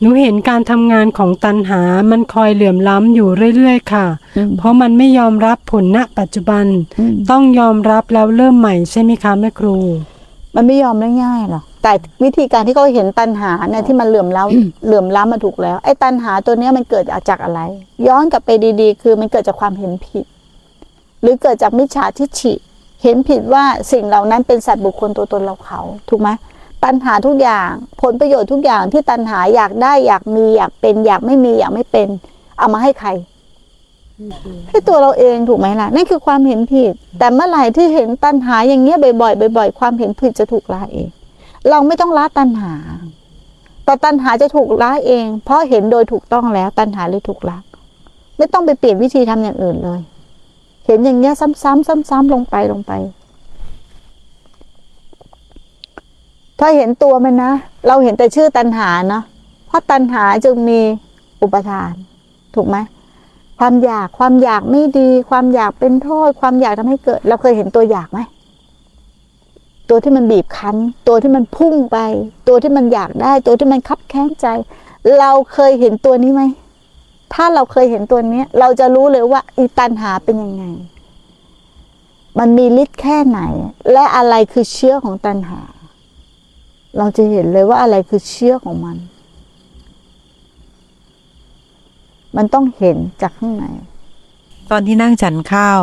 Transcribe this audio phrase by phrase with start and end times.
[0.00, 6.64] หนูเห็นการทำงานของตันหามันคอยเหลื่อมล้ำอยู่เรื่อยๆค่ะอืมเพราะมันไม่ยอมรับผลณปัจจุบัน
[6.98, 9.76] อืมต้องยอมรับแล้วเริ่มใหม่ใช่ไหมคะแม่ครู
[10.56, 11.92] มันไม่ยอมได้ง่ายหรอกแต่
[12.24, 17.60] วิธีการที่เขาเห็นตันหาเนี่ยที่มันเหลื่อมล้ำเหลื่อมล้ำมาถูกแล้ว ไอ้ตันหาตัวเนี้ยมันเกิดจากอะไร
[18.08, 18.50] ย้อนกลับไป
[18.80, 20.24] ดีๆ คือมันเกิดจากความเห็นผิด
[21.22, 22.54] หรือเกิดจากมิจฉาทิฐิ
[23.02, 26.28] เห็นผิดว่าสิ่งเหล่านั้นเป็นสัตว์บุคคลตัวตนเราเขา ถูกไหม
[26.84, 27.70] ตันหาทุกอย่าง
[28.02, 32.08] ผลประโยชน์ทุกอย่างที่ตันหาอยากได้อยากมีอยากเป็น อยากไม่มีอยากไม่เป็น
[32.58, 33.10] เอามาให้ใคร
[34.68, 41.08] ให้ตัวเราเองถูกไหมล่ะนั่นคือความเห็นผิด แต่เมื่อไหร่ที่เห็นตัณหาอย่างเงี้ยบ่อยๆบ่อยๆความเห็นผิดจะถูกละเอง
[41.70, 42.74] เราไม่ต้องละตัณหา
[43.84, 47.58] แต่ตัณหาจะถูกละเอง เพราะเห็นโดยถูกต้องแล้ว ตัณหาเลยถูกละ
[48.38, 50.00] ไม่ต้องไปเปลี่ยนวิธีทำอย่างอื่นเลย
[50.86, 52.92] เห็นอย่างเงี้ยซ้ำๆซ้ำๆลงไปลงไป
[56.60, 57.52] ถ้าเห็นตัวมันนะ
[57.86, 59.22] เราเห็นแต่ชื่อตัณหาเนาะ
[59.66, 60.80] เพราะตัณหาจึงมี
[61.42, 61.92] อุปทาน
[62.54, 62.76] ถูกไหม
[63.58, 68.20] ความอยากความอยากไม่ดี ความอยากเป็นโทษ ความอยากทำให้เกิด เราเคยเห็นตัวอยากไหม
[69.88, 70.76] ตัวที่มันบีบคั้น
[71.08, 71.98] ตัวที่มันพุ่งไป
[72.48, 74.46] ตัวที่มันอยากได้ ตัวที่มันคับแค้นใจ
[75.18, 76.42] เราเคยเห็นตัวนี้ไหม
[77.34, 80.64] ถ้าเราเคยเห็นตัวนี้เราจะรู้เลยว่าอีตันหาเป็นยังไง
[82.38, 83.40] มันมีฤทธิ์แค่ไหน
[83.92, 85.60] และอะไรคือเชื้อของตันหา
[86.98, 88.96] เราจะเห็นเลยว่าอะไรคือเชื้อของมัน
[92.36, 93.64] มันต้องเห็นจากข้างใน
[94.70, 95.80] ตอนที่นั่งฉันข้าว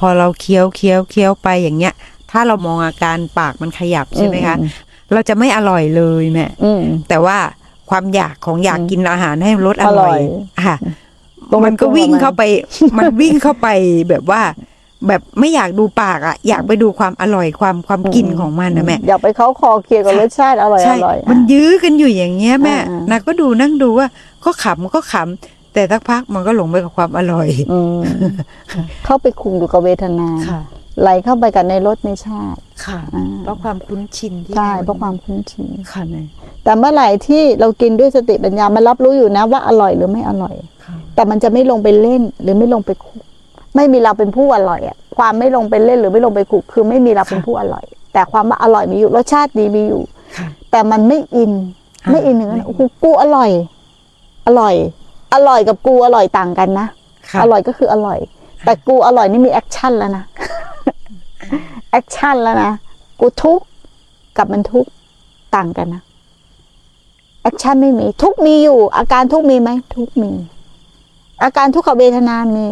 [0.00, 1.94] พอเราเคี้ยวเคี้ยวเคี้ยวไปอย่างเงี้ย
[2.30, 4.68] ถ้าเรามองอาการปากมันขยับใช่ไหมคะอืม
[5.12, 7.38] เราจะไม่อร่อยเลยแม่อืมแต่ว่า
[7.90, 10.22] ความอยากของอยากอืมกินอาหารให้รสออร่ร่ออยย
[10.66, 10.76] ค่ะ
[11.50, 12.42] ตรงไปมันก็ตรงมาวิ่งเข้าไป
[12.98, 13.68] มันวิ่งเข้าไป
[14.08, 14.42] แบบว่า
[15.08, 24.08] แบบไม่อยากดูปากอะ อยากไปดูความอร่อยความความกินของมันนะแม่อยากไปเขาคอเคลียร์กับรสชาติอร่อยอใช่ร่อยมันยื้อกันอยู่อย่างเงี้ยแม่อ่านาก็ดูนั่งดูว่า
[24.44, 27.98] ก็ขำก็ขำแต่สักพักมันก็หลงไปกับความอร่อยอืม
[29.04, 30.60] เข้าไปคุมอยู่กับเวทนาค่ะ
[31.00, 36.22] ไหลเข้าไปกับในรสในชาติค่ะอ่าเพราะความคุ้นชินที่ใช่เพราะความคุ้นชินค่ะแม่
[36.64, 40.54] แต่เมื่อไหร่ที่เรากินด้วยสติปัญญามันรับรู้อยู่นะว่าอร่อยหรือไม่อร่อย
[40.84, 43.22] ค่ะแต่มันจะไม่ลงไปเล่นหรือไม่ลงไปคุก
[43.76, 50.02] ไม่มีเราเป็นผู้อร่อยอะความไม่ลงไปเล่นหรือไม่ลงไปคลุกคือไม่มีเราเป็นผู้อร่อย แต่ความว่าอร่อยมีอยู่รสชาติดีมีอยู่
[50.36, 51.52] ค่ะแต่มันไม่ in
[52.04, 53.50] อ่าไม่ in ถึงนั้นไม่อินโอ้โหกูอร่อย
[54.46, 54.74] อร่อย
[55.34, 56.86] อร่อยกับกูอร่อยต่างกันนะ
[57.30, 58.18] ค่ะอร่อยก็คืออร่อย
[58.64, 60.24] แต่กูอร่อยนี่มี action แล้วนะ
[61.90, 62.72] action แล้วนะ
[63.20, 63.64] กูทุกข์
[64.38, 64.90] กับมันทุกข์
[65.56, 66.02] ต่างกันนะ
[67.42, 70.32] action ไม่มี ทุกข์มีอยู่ อาการทุกข์มีไหมทุกข์มี
[71.42, 72.66] อาการทุกขเวทนามี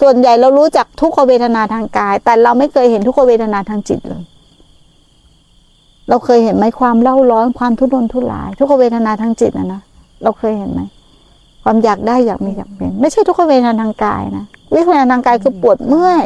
[0.00, 4.22] ส่วนใหญ่เรารู้จักทุกขเวทนาทางกาย แต่เราไม่เคยเห็นทุกขเวทนาทางจิตเลย
[6.08, 9.82] เราเคยเห็นไหมความเร่าร้อนความทุรนทุราย ทุกขเวทนาทางจิตนะนะ
[10.22, 10.80] เราเคยเห็นไหม
[11.62, 16.24] ความอยากได้อยากมีอยากเป็น ไม่ใช่ทุกขเวทนาทางกายนะเวทนาทางกายคือปวดเมื่อย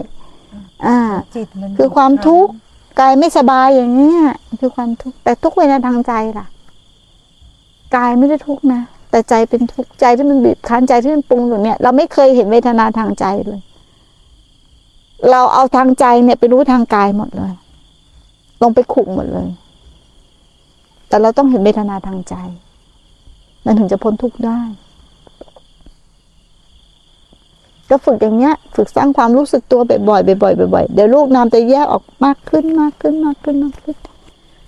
[0.86, 0.98] อ่า
[1.36, 2.52] จิตมันคือความทุกข์
[3.00, 4.22] กายไม่สบายอย่างเนี้ย
[4.60, 6.46] คือความทุกข์แต่ทุกเวทนาทางใจล่ะ
[7.96, 8.82] กายไม่ได้ทุกข์นะ
[9.14, 13.60] แต่ใจเป็นทุกข์ใจที่มันบีบคั้นใจที่มันปรุงอยู่เนี่ย เราไม่เคยเห็นเวทนาทางใจเลย
[15.30, 17.52] เราเอาทางใจเนี่ยไปรู้ทางกายหมดเลย
[18.62, 19.48] ลงไปขุกหมดเลย
[21.08, 22.34] แต่เราต้องเห็นเวทนาทางใจ
[23.64, 24.60] มันถึงจะพ้นทุกข์ได้
[27.90, 33.96] ก็ฝึกอย่างเงี้ย ฝึกสร้างความรู้สึกตัวบ่อยๆบ่อยๆบ่อยๆเดี๋ยวลูกนามจะแยกออกมากขึ้นมากขึ้นมากขึ้นมากขึ้น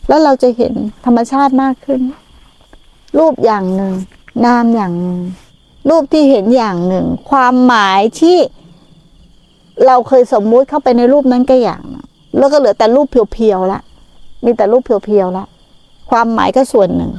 [0.09, 0.73] แล้วเราจะเห็น
[1.05, 2.01] ธรรมชาติมากขึ้น
[3.19, 3.95] รูปอย่างหนึ่ง
[4.45, 5.21] นามอย่างหนึ่ง
[5.89, 8.39] รูปที่เห็นอย่างหนึ่ง ความหมายที่
[9.87, 12.07] เราเคยสมมุติเข้าไปในรูปนั้นก็อย่างหนึ่ง
[12.39, 13.81] แล้วก็เหลือแต่รูปเพียวๆละ
[14.45, 15.45] มีแต่รูปเพียวๆละ
[16.11, 17.13] ความหมายก็ส่วนหนึ่ง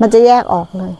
[0.00, 0.92] มันจะแยกออกเลย